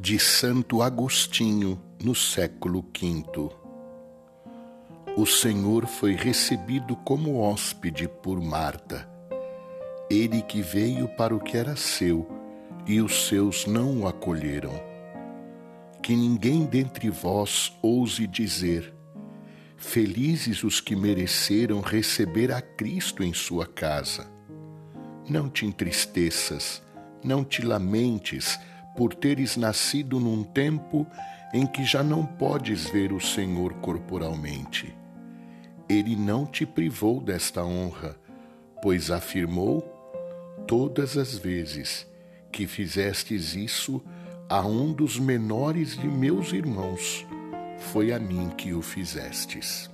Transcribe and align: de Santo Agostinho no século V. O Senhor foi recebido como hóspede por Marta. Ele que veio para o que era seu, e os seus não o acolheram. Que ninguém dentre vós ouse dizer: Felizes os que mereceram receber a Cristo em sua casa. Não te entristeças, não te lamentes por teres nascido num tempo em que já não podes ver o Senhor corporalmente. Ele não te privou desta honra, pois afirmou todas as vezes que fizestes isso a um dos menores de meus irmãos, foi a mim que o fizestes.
de 0.00 0.18
Santo 0.18 0.80
Agostinho 0.80 1.78
no 2.02 2.14
século 2.14 2.80
V. 2.80 3.50
O 5.14 5.26
Senhor 5.26 5.86
foi 5.86 6.14
recebido 6.14 6.96
como 6.96 7.38
hóspede 7.38 8.08
por 8.08 8.40
Marta. 8.40 9.06
Ele 10.08 10.40
que 10.40 10.62
veio 10.62 11.06
para 11.06 11.36
o 11.36 11.38
que 11.38 11.54
era 11.54 11.76
seu, 11.76 12.26
e 12.86 12.98
os 13.02 13.26
seus 13.26 13.66
não 13.66 14.00
o 14.00 14.08
acolheram. 14.08 14.72
Que 16.02 16.16
ninguém 16.16 16.64
dentre 16.64 17.10
vós 17.10 17.70
ouse 17.82 18.26
dizer: 18.26 18.94
Felizes 19.76 20.64
os 20.64 20.80
que 20.80 20.96
mereceram 20.96 21.82
receber 21.82 22.50
a 22.50 22.62
Cristo 22.62 23.22
em 23.22 23.34
sua 23.34 23.66
casa. 23.66 24.26
Não 25.28 25.50
te 25.50 25.66
entristeças, 25.66 26.82
não 27.22 27.44
te 27.44 27.60
lamentes 27.60 28.58
por 28.96 29.14
teres 29.14 29.56
nascido 29.56 30.18
num 30.20 30.42
tempo 30.42 31.06
em 31.52 31.66
que 31.66 31.84
já 31.84 32.02
não 32.02 32.24
podes 32.24 32.88
ver 32.88 33.12
o 33.12 33.20
Senhor 33.20 33.74
corporalmente. 33.74 34.94
Ele 35.88 36.14
não 36.14 36.46
te 36.46 36.64
privou 36.64 37.20
desta 37.20 37.64
honra, 37.64 38.16
pois 38.82 39.10
afirmou 39.10 39.80
todas 40.66 41.16
as 41.16 41.36
vezes 41.36 42.06
que 42.52 42.66
fizestes 42.66 43.54
isso 43.54 44.02
a 44.48 44.66
um 44.66 44.92
dos 44.92 45.18
menores 45.18 45.96
de 45.96 46.08
meus 46.08 46.52
irmãos, 46.52 47.24
foi 47.78 48.12
a 48.12 48.18
mim 48.18 48.50
que 48.56 48.72
o 48.72 48.82
fizestes. 48.82 49.88